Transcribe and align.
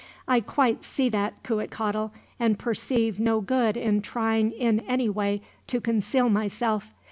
"I 0.27 0.39
quite 0.39 0.83
see 0.83 1.09
that, 1.09 1.43
Cuitcatl, 1.43 2.09
and 2.39 2.57
perceive 2.57 3.19
no 3.19 3.39
good 3.39 3.77
in 3.77 4.01
trying 4.01 4.51
in 4.51 4.79
any 4.87 5.09
way 5.09 5.43
to 5.67 5.79
conceal 5.79 6.27
myself. 6.27 6.91